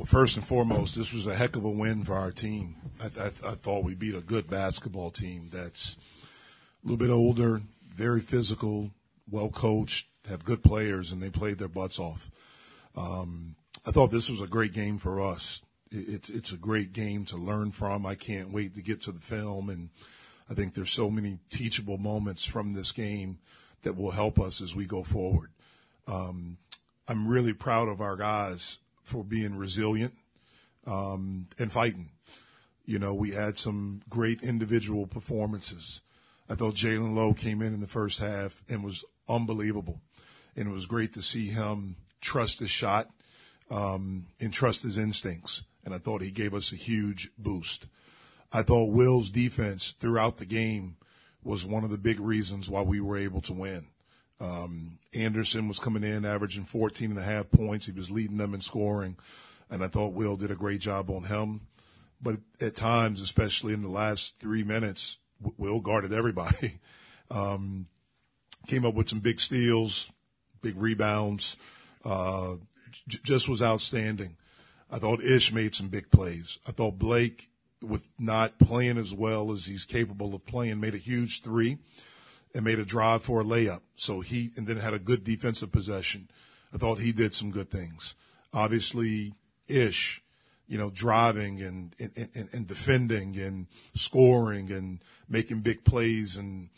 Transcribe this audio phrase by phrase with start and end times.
[0.00, 2.76] Well, first and foremost, this was a heck of a win for our team.
[3.02, 5.94] I, I, I thought we beat a good basketball team that's
[6.82, 7.60] a little bit older,
[7.94, 8.92] very physical,
[9.30, 12.30] well coached, have good players, and they played their butts off.
[12.96, 15.60] Um, I thought this was a great game for us.
[15.90, 18.06] It, it's it's a great game to learn from.
[18.06, 19.90] I can't wait to get to the film, and
[20.50, 23.38] I think there's so many teachable moments from this game
[23.82, 25.50] that will help us as we go forward.
[26.06, 26.56] Um,
[27.06, 28.78] I'm really proud of our guys
[29.10, 30.14] for being resilient
[30.86, 32.10] um, and fighting.
[32.86, 36.00] You know, we had some great individual performances.
[36.48, 40.00] I thought Jalen Lowe came in in the first half and was unbelievable,
[40.56, 43.08] and it was great to see him trust his shot
[43.70, 45.62] um, and trust his instincts.
[45.84, 47.86] And I thought he gave us a huge boost.
[48.52, 50.96] I thought Will's defense throughout the game
[51.42, 53.86] was one of the big reasons why we were able to win.
[54.40, 57.86] Um, Anderson was coming in averaging 14 and a half points.
[57.86, 59.16] He was leading them in scoring.
[59.68, 61.62] And I thought Will did a great job on him.
[62.22, 65.18] But at times, especially in the last three minutes,
[65.56, 66.78] Will guarded everybody.
[67.32, 67.86] Um,
[68.66, 70.10] came up with some big steals,
[70.62, 71.56] big rebounds.
[72.04, 72.56] Uh,
[73.06, 74.36] j- just was outstanding.
[74.90, 76.58] I thought Ish made some big plays.
[76.66, 77.50] I thought Blake,
[77.80, 81.78] with not playing as well as he's capable of playing, made a huge three
[82.54, 83.80] and made a drive for a layup.
[83.94, 86.28] So he, and then had a good defensive possession.
[86.72, 88.14] I thought he did some good things.
[88.52, 89.34] Obviously,
[89.68, 90.22] Ish,
[90.66, 96.70] you know, driving and, and, and, and defending and scoring and making big plays and,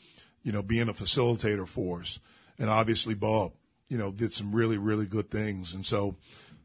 [0.42, 2.18] you know, being a facilitator for us.
[2.58, 3.52] And obviously, Bub,
[3.88, 5.74] you know, did some really, really good things.
[5.74, 6.16] And so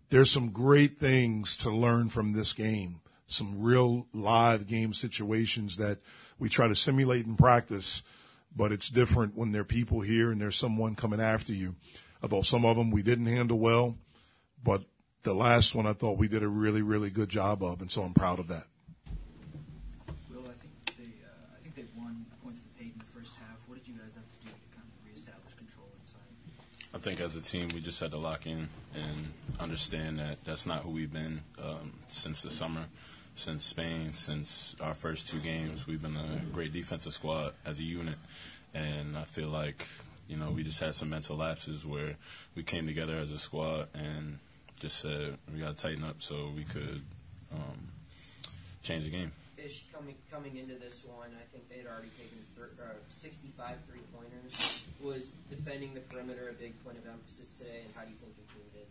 [0.09, 3.01] there's some great things to learn from this game.
[3.25, 5.99] Some real live game situations that
[6.39, 8.01] we try to simulate in practice
[8.57, 11.75] but it's different when there are people here and there's someone coming after you.
[12.23, 13.95] Although some of them we didn't handle well,
[14.63, 14.81] but
[15.23, 18.01] the last one I thought we did a really, really good job of, and so
[18.01, 18.65] I'm proud of that.
[20.31, 23.05] Will, I think they, uh, I think they won points to the paint in the
[23.05, 23.57] first half.
[23.67, 26.19] What did you guys have to do to kind of reestablish control inside?
[26.95, 30.65] I think as a team, we just had to lock in and understand that that's
[30.65, 32.85] not who we've been um, since the summer
[33.37, 35.85] since Spain, since our first two games.
[35.85, 38.15] We've been a great defensive squad as a unit,
[38.73, 39.87] and I feel like
[40.27, 42.15] you know we just had some mental lapses where
[42.55, 44.39] we came together as a squad and
[44.79, 47.01] just said we got to tighten up so we could
[47.53, 47.87] um,
[48.81, 49.31] change the game.
[49.57, 53.77] Ish coming coming into this one, I think they had already taken th- uh, 65
[53.89, 54.85] three pointers.
[55.01, 58.33] Was defending the perimeter a big point of emphasis today, and how do you think
[58.37, 58.87] your team did?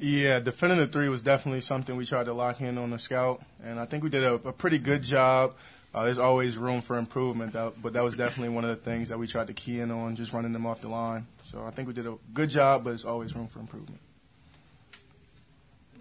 [0.00, 3.42] Yeah, defending the three was definitely something we tried to lock in on the scout,
[3.64, 5.54] and I think we did a, a pretty good job.
[5.92, 9.18] Uh, there's always room for improvement, but that was definitely one of the things that
[9.18, 11.26] we tried to key in on, just running them off the line.
[11.42, 13.98] So I think we did a good job, but there's always room for improvement.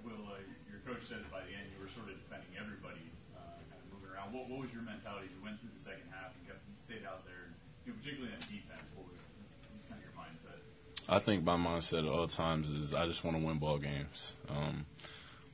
[0.05, 3.01] Will, uh, your coach said that by the end you were sort of defending everybody,
[3.33, 3.41] uh,
[3.73, 4.29] kind of moving around.
[4.29, 7.01] What, what was your mentality as you went through the second half and kept, stayed
[7.01, 7.49] out there,
[7.81, 8.85] you know, particularly on defense?
[8.93, 9.17] What was,
[9.65, 10.61] what was kind of your mindset?
[11.09, 14.35] I think my mindset at all times is I just want to win ball games.
[14.49, 14.85] Um,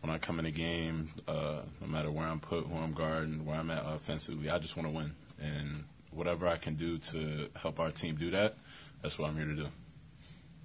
[0.01, 3.45] when I come in a game, uh, no matter where I'm put, who I'm guarding,
[3.45, 5.11] where I'm at offensively, I just want to win.
[5.39, 8.55] And whatever I can do to help our team do that,
[9.01, 9.67] that's what I'm here to do.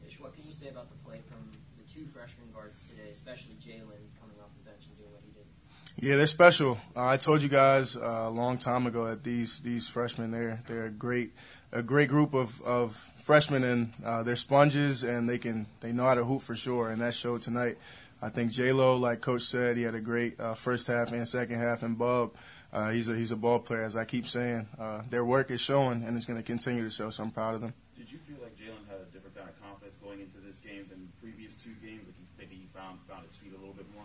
[0.06, 3.54] Ish, what can you say about the play from the two freshman guards today, especially
[3.54, 5.44] Jalen coming off the bench and doing what he did?
[6.08, 6.78] Yeah, they're special.
[6.96, 10.62] Uh, I told you guys uh, a long time ago that these these freshmen they're
[10.66, 11.32] they're great
[11.72, 16.04] a great group of, of freshmen and uh, they're sponges and they can they know
[16.04, 17.78] how to hoop for sure and that showed tonight.
[18.20, 21.28] I think J Lo, like Coach said, he had a great uh, first half and
[21.28, 22.32] second half, and Bub,
[22.72, 23.82] uh, he's a he's a ball player.
[23.82, 26.90] As I keep saying, uh, their work is showing and it's going to continue to
[26.90, 27.10] show.
[27.10, 27.74] So I'm proud of them.
[27.96, 30.86] Did you feel like Jalen had a different kind of confidence going into this game
[30.90, 32.06] than previous two games?
[32.06, 34.04] Like maybe he found found his feet a little bit more.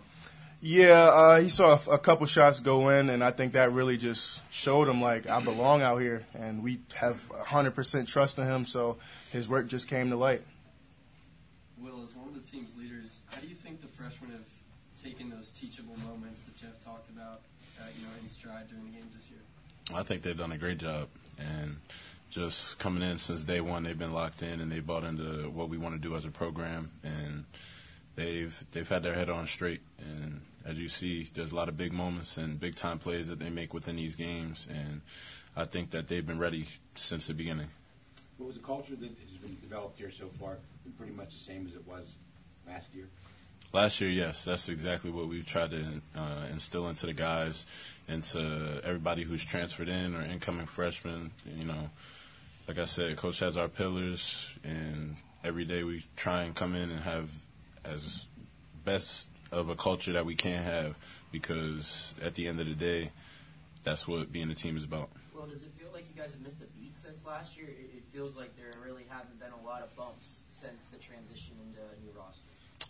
[0.65, 3.97] Yeah, uh, he saw a, a, couple shots go in, and I think that really
[3.97, 8.65] just showed him like I belong out here, and we have 100% trust in him.
[8.65, 8.95] So
[9.33, 10.41] his work just came to light.
[11.77, 14.45] Will, as one of the team's leaders, how do you think the freshmen have
[15.03, 17.41] taken those teachable moments that Jeff talked about,
[17.81, 19.41] uh, you know, in stride during the games this year?
[19.93, 21.75] I think they've done a great job, and
[22.29, 25.67] just coming in since day one, they've been locked in and they bought into what
[25.67, 27.43] we want to do as a program, and
[28.15, 29.81] they've they've had their head on straight.
[29.99, 33.39] And as you see, there's a lot of big moments and big time plays that
[33.39, 35.01] they make within these games, and
[35.55, 37.67] I think that they've been ready since the beginning.
[38.37, 40.57] What was the culture that has been developed here so far?
[40.83, 42.15] Been pretty much the same as it was
[42.67, 43.07] last year.
[43.71, 47.65] Last year, yes, that's exactly what we've tried to uh, instill into the guys,
[48.07, 51.31] into everybody who's transferred in or incoming freshmen.
[51.57, 51.89] You know,
[52.67, 56.91] like I said, coach has our pillars, and every day we try and come in
[56.91, 57.31] and have
[57.85, 58.27] as
[58.83, 60.97] best of a culture that we can have,
[61.31, 63.11] because at the end of the day,
[63.83, 65.09] that's what being a team is about.
[65.33, 67.67] Well, does it feel like you guys have missed a beat since last year?
[67.67, 71.79] It feels like there really haven't been a lot of bumps since the transition into
[71.79, 72.41] a new roster.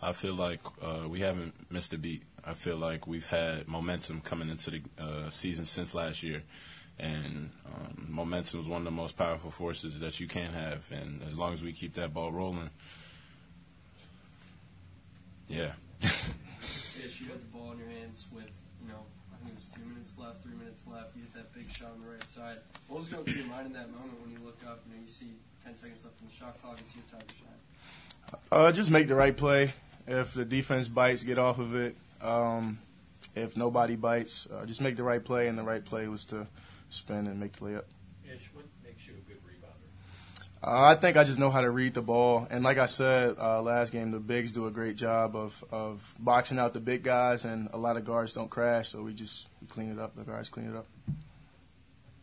[0.02, 2.22] I feel like uh, we haven't missed a beat.
[2.44, 6.42] I feel like we've had momentum coming into the uh, season since last year
[6.98, 10.88] and um, momentum is one of the most powerful forces that you can have.
[10.92, 12.70] And as long as we keep that ball rolling,
[15.48, 15.72] yeah.
[16.02, 18.50] Ish, you had the ball in your hands with,
[18.80, 21.16] you know, I think it was two minutes left, three minutes left.
[21.16, 22.58] You hit that big shot on the right side.
[22.88, 25.00] What was going through your mind in that moment when you look up, you know,
[25.02, 25.32] you see
[25.64, 28.40] 10 seconds left in the shot clock, it's your time to shine?
[28.50, 29.72] Uh, just make the right play.
[30.06, 31.96] If the defense bites, get off of it.
[32.20, 32.78] Um,
[33.34, 36.46] if nobody bites, uh, just make the right play, and the right play was to
[36.88, 37.84] spin and make the layup.
[38.24, 39.88] Ish, what makes you a good rebounder?
[40.40, 43.36] Uh, I think I just know how to read the ball, and like I said
[43.38, 47.02] uh, last game, the bigs do a great job of of boxing out the big
[47.02, 50.16] guys, and a lot of guards don't crash, so we just we clean it up.
[50.16, 50.86] The guards clean it up.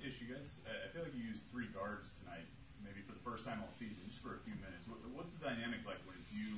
[0.01, 2.49] Ish, you guys, I feel like you used three guards tonight,
[2.83, 4.89] maybe for the first time all season, just for a few minutes.
[5.13, 6.57] What's the dynamic like when it's you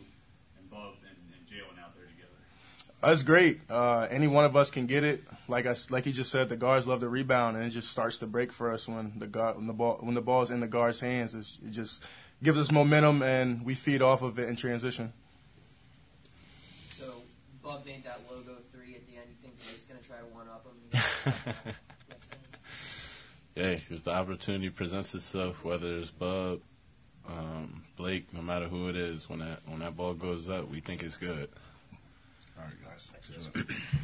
[0.55, 2.39] and Bub and, and Jalen out there together?
[3.03, 3.59] That's great.
[3.69, 6.55] Uh, any one of us can get it like I like he just said, the
[6.55, 9.57] guards love the rebound, and it just starts to break for us when the guard
[9.57, 11.35] when the ball when the ball's in the guard's hands.
[11.35, 12.03] It's, it just
[12.41, 15.11] gives us momentum, and we feed off of it in transition.
[16.91, 17.13] So,
[17.61, 19.25] Bub made that logo three at the end.
[19.29, 21.73] You think Blake's going to try one up him?
[23.55, 26.61] yeah, if the opportunity presents itself, whether it's Bub,
[27.27, 30.79] um, Blake, no matter who it is, when that when that ball goes up, we
[30.79, 31.49] think it's good.
[32.93, 33.47] All right, guys.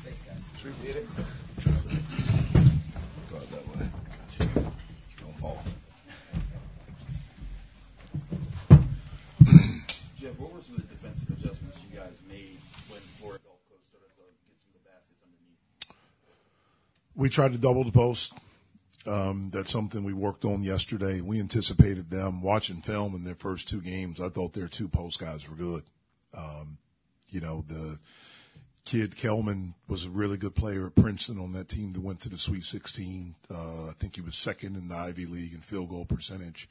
[0.04, 0.50] Thanks, guys.
[0.58, 1.08] Appreciate it.
[3.30, 3.86] Go out that way.
[5.22, 5.64] Don't fall.
[10.18, 12.58] Jeff, what were some of the defensive adjustments you guys made
[12.88, 15.94] when Florida Gulf Coast started to get some of the baskets underneath?
[17.16, 18.34] We tried to double the post.
[19.06, 21.22] Um, that's something we worked on yesterday.
[21.22, 24.20] We anticipated them watching film in their first two games.
[24.20, 25.84] I thought their two post guys were good.
[26.34, 26.80] Um,
[27.30, 28.00] you know, the
[28.90, 32.30] kid Kellman was a really good player at Princeton on that team that went to
[32.30, 33.36] the Sweet 16.
[33.54, 36.68] Uh, I think he was second in the Ivy League in field goal percentage.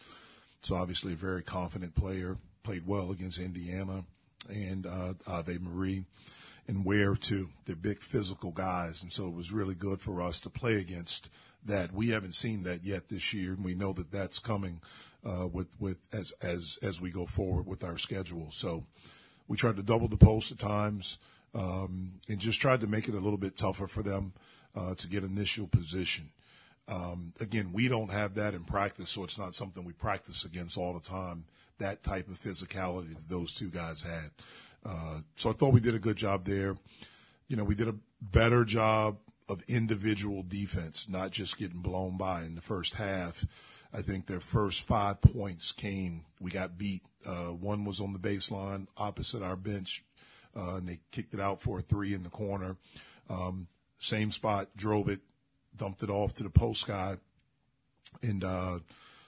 [0.61, 2.37] So obviously a very confident player.
[2.65, 4.03] Played well against Indiana
[4.49, 6.03] and uh, Ave Maria
[6.67, 7.51] and Ware too.
[7.67, 11.31] They're big physical guys, and so it was really good for us to play against
[11.65, 11.93] that.
[11.93, 14.81] We haven't seen that yet this year, and we know that that's coming
[15.25, 18.49] uh, with with as as as we go forward with our schedule.
[18.51, 18.87] So
[19.47, 21.19] we tried to double the post at times
[21.55, 24.33] um, and just tried to make it a little bit tougher for them
[24.77, 26.31] uh, to get initial position.
[26.89, 30.79] Um, again, we don't have that in practice, so it's not something we practice against
[30.79, 31.45] all the time.
[31.79, 34.31] That type of physicality that those two guys had.
[34.85, 36.77] Uh, so I thought we did a good job there.
[37.49, 42.43] You know, we did a better job of individual defense, not just getting blown by
[42.43, 43.45] in the first half.
[43.93, 46.25] I think their first five points came.
[46.41, 47.03] We got beat.
[47.25, 50.05] Uh, one was on the baseline opposite our bench
[50.59, 52.77] uh, and they kicked it out for a three in the corner.
[53.31, 55.21] Um, same spot, drove it,
[55.77, 57.19] dumped it off to the post guy,
[58.23, 58.79] and uh,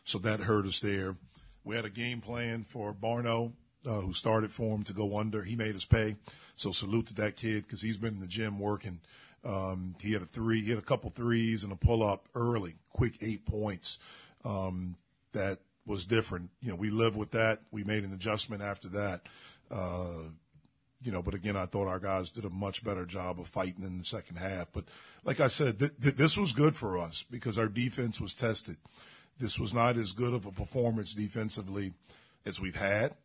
[0.04, 1.16] so that hurt us there.
[1.64, 3.52] We had a game plan for Barno,
[3.86, 5.42] uh, who started for him to go under.
[5.42, 6.16] He made us pay,
[6.56, 9.00] so salute to that kid because he's been in the gym working.
[9.44, 12.76] Um, he had a three, he had a couple threes and a pull up early,
[12.90, 13.98] quick eight points.
[14.44, 14.96] Um,
[15.32, 16.50] that was different.
[16.60, 17.62] You know, we lived with that.
[17.70, 19.22] We made an adjustment after that.
[19.70, 20.30] Uh,
[21.02, 23.84] you know, but again, I thought our guys did a much better job of fighting
[23.84, 24.68] in the second half.
[24.72, 24.84] But
[25.24, 28.76] like I said, th- th- this was good for us because our defense was tested.
[29.38, 31.94] This was not as good of a performance defensively
[32.44, 33.16] as we've had,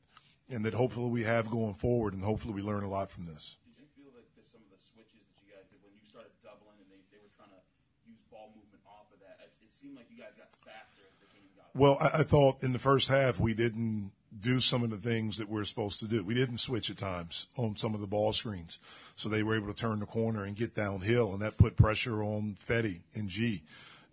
[0.49, 3.57] and that hopefully we have going forward, and hopefully we learn a lot from this.
[3.67, 6.31] Did you feel that some of the switches that you guys did when you started
[6.39, 7.59] doubling and they, they were trying to
[8.07, 9.43] use ball movement off of that.
[9.43, 11.67] It, it seemed like you guys got faster as the game got.
[11.75, 15.37] Well, I, I thought in the first half we didn't do some of the things
[15.37, 16.23] that we're supposed to do.
[16.23, 18.79] We didn't switch at times on some of the ball screens,
[19.15, 22.23] so they were able to turn the corner and get downhill, and that put pressure
[22.23, 23.63] on Fetty and G.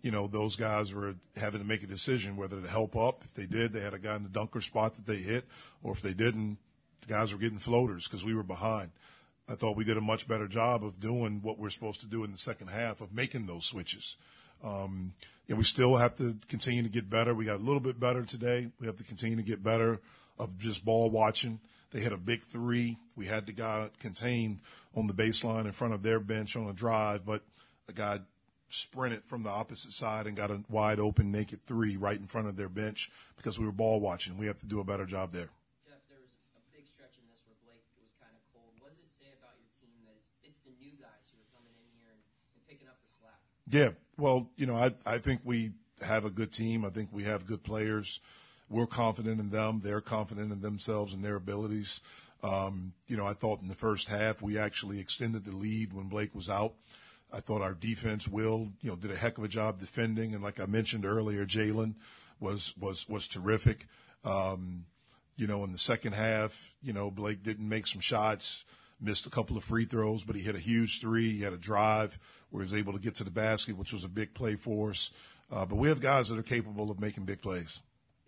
[0.01, 3.23] You know, those guys were having to make a decision whether to help up.
[3.23, 5.45] If they did, they had a guy in the dunker spot that they hit,
[5.81, 6.57] or if they didn't,
[7.01, 8.91] the guys were getting floaters because we were behind.
[9.47, 12.23] I thought we did a much better job of doing what we're supposed to do
[12.23, 14.15] in the second half of making those switches.
[14.63, 15.13] Um,
[15.49, 17.35] and we still have to continue to get better.
[17.35, 18.69] We got a little bit better today.
[18.79, 19.99] We have to continue to get better
[20.39, 21.59] of just ball watching.
[21.91, 22.97] They had a big three.
[23.15, 24.61] We had the guy contained
[24.95, 27.43] on the baseline in front of their bench on a drive, but
[27.87, 28.19] a guy
[28.69, 32.47] sprinted from the opposite side and got a wide open naked three right in front
[32.47, 34.37] of their bench because we were ball watching.
[34.37, 35.49] We have to do a better job there.
[35.85, 38.73] Jeff, there was a big stretch in this where Blake was kind of cold.
[38.81, 41.51] What does it say about your team that it's it's the new guys who are
[41.53, 42.21] coming in here and,
[42.57, 43.37] and picking up the slack?
[43.69, 46.85] Yeah, well, you know, I I think we have a good team.
[46.85, 48.19] I think we have good players.
[48.69, 49.81] We're confident in them.
[49.83, 52.01] They're confident in themselves and their abilities.
[52.41, 56.09] Um, you know, I thought in the first half we actually extended the lead when
[56.09, 56.73] Blake was out.
[57.31, 60.43] I thought our defense will, you know, did a heck of a job defending, and
[60.43, 61.95] like I mentioned earlier, Jalen
[62.39, 63.87] was was was terrific.
[64.23, 64.85] Um,
[65.35, 68.65] you know, in the second half, you know, Blake didn't make some shots,
[69.03, 71.33] missed a couple of free throws, but he hit a huge three.
[71.33, 72.17] He had a drive
[72.49, 74.91] where he was able to get to the basket, which was a big play for
[74.91, 75.11] us.
[75.51, 77.81] Uh, but we have guys that are capable of making big plays.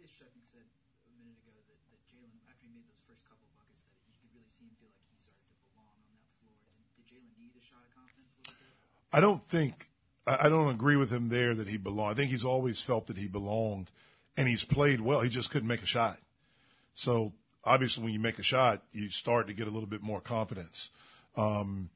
[0.04, 3.82] Ish said a minute ago that, that Jalen, after he made those first couple buckets,
[3.88, 6.54] that you could really see him feel like he started to belong on that floor.
[6.70, 9.16] Did, did Jalen need a shot of confidence a little bit?
[9.16, 9.90] I don't think
[10.28, 12.12] I don't agree with him there that he belonged.
[12.12, 13.92] I think he's always felt that he belonged,
[14.36, 15.22] and he's played well.
[15.22, 16.18] He just couldn't make a shot.
[16.94, 17.34] So
[17.66, 20.90] obviously, when you make a shot, you start to get a little bit more confidence.
[21.36, 21.90] Um,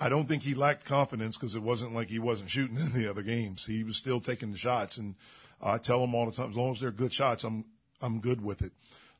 [0.00, 3.08] I don't think he lacked confidence because it wasn't like he wasn't shooting in the
[3.08, 3.66] other games.
[3.66, 5.14] He was still taking the shots, and
[5.60, 7.64] I tell him all the time, as long as they're good shots, I'm
[8.00, 8.72] I'm good with it.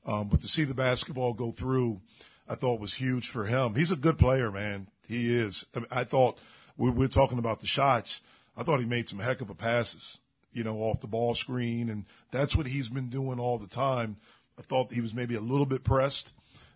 [0.07, 2.01] Um, but to see the basketball go through,
[2.49, 3.75] I thought was huge for him.
[3.75, 4.89] He's a good player, man.
[5.09, 5.67] He is.
[5.75, 6.39] I, mean, I thought
[6.77, 8.21] we we're talking about the shots.
[8.57, 10.19] I thought he made some heck of a passes,
[10.53, 14.17] you know, off the ball screen, and that's what he's been doing all the time.
[14.59, 16.35] I thought he was maybe a little bit pressed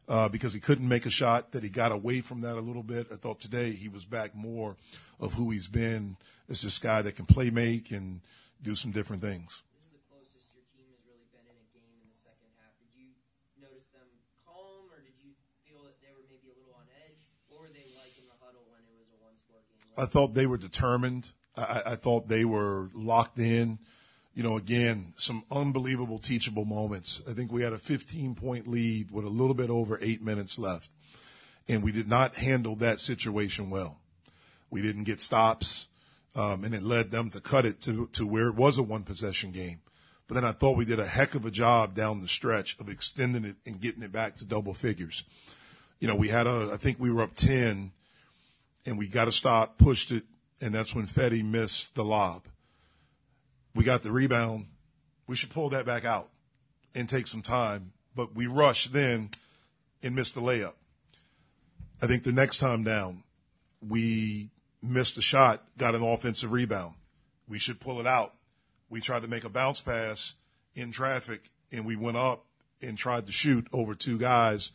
[0.09, 2.85] uh, because he couldn't make a shot, that he got away from that a little
[2.85, 3.09] bit.
[3.13, 4.77] I thought today he was back more
[5.19, 6.17] of who he's been
[6.49, 8.21] as this guy that can play make and
[8.63, 9.63] do some different things.
[9.75, 12.51] This is the closest your team has really been in a game in the second
[12.63, 12.71] half.
[12.79, 13.11] Did you
[13.59, 14.07] notice them
[14.47, 15.35] calm, or did you
[15.67, 17.19] feel that they were maybe a little on edge?
[17.51, 19.83] What were they like in the huddle when it was a one-score game?
[19.99, 21.35] I thought they were determined.
[21.57, 23.83] I, I thought they were locked in.
[24.35, 27.21] You know, again, some unbelievable teachable moments.
[27.29, 30.59] I think we had a 15 point lead with a little bit over eight minutes
[30.59, 30.91] left.
[31.69, 33.99] And we did not handle that situation well.
[34.71, 35.89] We didn't get stops.
[36.35, 39.03] Um, and it led them to cut it to, to where it was a one
[39.03, 39.81] possession game.
[40.27, 42.89] But then I thought we did a heck of a job down the stretch of
[42.89, 45.25] extending it and getting it back to double figures.
[46.01, 47.93] You know, we had a, I think we were up 10
[48.87, 50.25] and we got a stop, pushed it,
[50.61, 52.45] and that's when Fetty missed the lob.
[53.75, 54.67] We got the rebound.
[55.27, 56.29] We should pull that back out
[56.95, 59.31] and take some time, but we rushed then
[60.03, 60.75] and missed the layup.
[62.03, 63.23] I think the next time down,
[63.87, 64.51] we
[64.83, 66.95] missed a shot, got an offensive rebound.
[67.49, 68.35] We should pull it out.
[68.91, 70.35] We tried to make a bounce pass
[70.75, 72.45] in traffic, and we went up
[72.83, 74.73] and tried to shoot over two guys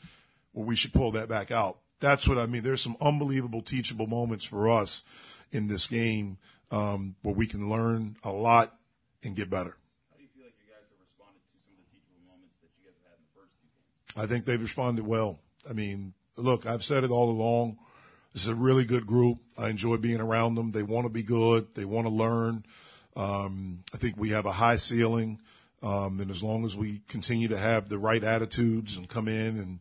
[0.53, 1.77] where we should pull that back out.
[1.99, 2.63] That's what I mean.
[2.63, 5.03] There's some unbelievable teachable moments for us
[5.51, 6.37] in this game
[6.71, 8.76] um, where we can learn a lot
[9.23, 9.77] and get better.
[10.11, 12.55] How do you feel like you guys have responded to some of the teachable moments
[12.61, 14.15] that you guys have had in the first two games?
[14.15, 15.39] I think they've responded well.
[15.69, 17.77] I mean, look, I've said it all along.
[18.33, 19.39] This is a really good group.
[19.57, 20.71] I enjoy being around them.
[20.71, 21.73] They want to be good.
[21.73, 22.65] They want to learn.
[23.15, 25.41] Um, I think we have a high ceiling.
[25.81, 29.57] Um, and as long as we continue to have the right attitudes and come in
[29.57, 29.79] and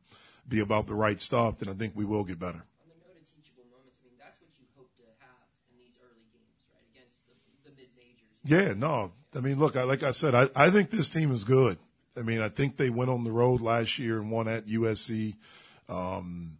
[0.48, 2.64] be about the right stuff, then I think we will get better.
[2.64, 5.76] On the note of teachable moments, I mean, that's what you hope to have in
[5.80, 6.84] these early games, right?
[6.96, 7.34] Against the,
[7.68, 8.40] the mid-majors.
[8.44, 9.12] Yeah, no.
[9.36, 11.76] I mean, look, I, like I said, I, I think this team is good.
[12.16, 15.34] I mean, I think they went on the road last year and won at USC.
[15.90, 16.56] Um,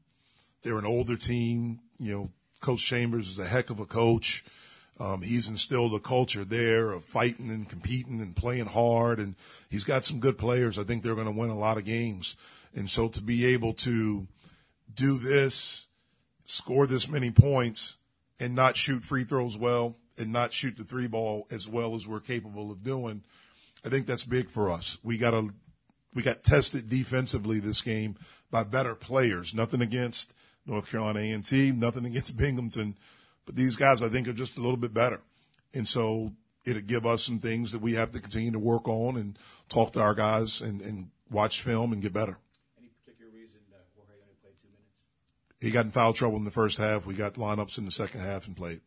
[0.63, 1.81] they're an older team.
[1.99, 2.31] You know,
[2.61, 4.45] Coach Chambers is a heck of a coach.
[5.01, 9.37] Um, he's instilled a culture there of fighting and competing and playing hard, and
[9.71, 10.79] he's got some good players.
[10.79, 12.37] I think they're going to win a lot of games.
[12.75, 14.27] And so to be able to
[14.93, 15.87] do this,
[16.45, 17.97] score this many points,
[18.39, 22.07] and not shoot free throws well, and not shoot the three ball as well as
[22.07, 23.23] we're capable of doing,
[23.85, 24.99] I think that's big for us.
[25.03, 25.55] We got to
[26.15, 28.17] we got tested defensively this game
[28.51, 29.55] by better players.
[29.55, 30.33] Nothing against
[30.65, 32.97] North Carolina A&T, nothing against Binghamton,
[33.45, 35.21] but these guys I think are just a little bit better,
[35.75, 36.33] and so
[36.67, 39.93] it'll give us some things that we have to continue to work on and talk
[39.93, 42.39] to our guys and, and watch film and get better.
[42.77, 44.91] Any particular reason uh, only played two minutes?
[45.61, 47.07] He got in foul trouble in the first half.
[47.07, 48.83] We got lineups in the second half and played.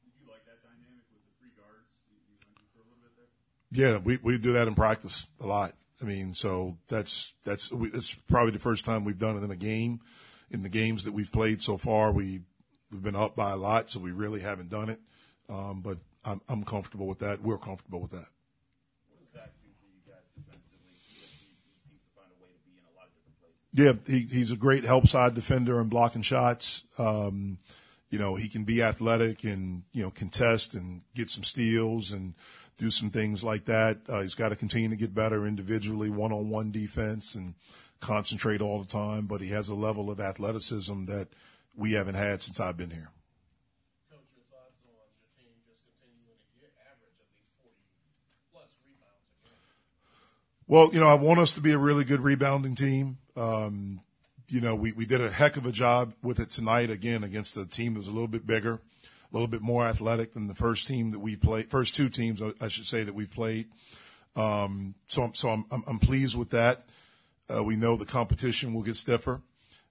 [0.00, 1.92] Did you like that dynamic with the three guards?
[2.08, 3.28] You, you went through for a little bit there.
[3.72, 5.74] Yeah, we, we do that in practice a lot.
[6.02, 9.50] I mean, so that's that's we, it's probably the first time we've done it in
[9.50, 10.00] a game.
[10.50, 12.40] In the games that we've played so far, we
[12.90, 14.98] we've been up by a lot, so we really haven't done it.
[15.48, 17.42] Um, but I'm I'm comfortable with that.
[17.42, 18.26] We're comfortable with that.
[19.08, 20.78] What does Zach do for you guys defensively?
[20.80, 24.06] He, he seems to find a way to be in a lot of different places.
[24.08, 26.82] Yeah, he, he's a great help side defender and blocking shots.
[26.98, 27.58] Um,
[28.08, 32.34] you know, he can be athletic and you know contest and get some steals and
[32.80, 33.98] do some things like that.
[34.08, 37.54] Uh, he's got to continue to get better individually, one on one defense, and
[38.00, 39.26] concentrate all the time.
[39.26, 41.28] But he has a level of athleticism that
[41.76, 43.10] we haven't had since I've been here.
[44.10, 47.76] Coach, your thoughts on your team just continuing to get average at least 40
[48.50, 49.60] plus rebounds a game?
[50.66, 53.18] Well, you know, I want us to be a really good rebounding team.
[53.36, 54.00] Um,
[54.48, 57.58] you know, we, we did a heck of a job with it tonight again against
[57.58, 58.80] a team that was a little bit bigger,
[59.30, 62.42] a little bit more athletic than the first team that we played, first two teams,
[62.60, 63.68] I should say, that we've played.
[64.36, 66.84] Um, so, I'm, so I'm, I'm, I'm pleased with that.
[67.48, 69.40] Uh, we know the competition will get stiffer.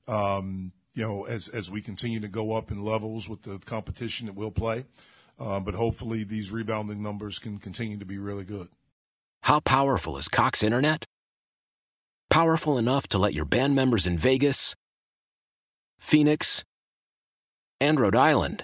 [0.07, 4.27] Um, you know, as, as we continue to go up in levels with the competition
[4.27, 4.85] that we'll play.
[5.39, 8.67] Uh, but hopefully these rebounding numbers can continue to be really good.
[9.43, 11.05] How powerful is Cox Internet?
[12.29, 14.75] Powerful enough to let your band members in Vegas,
[15.97, 16.65] Phoenix,
[17.79, 18.63] and Rhode Island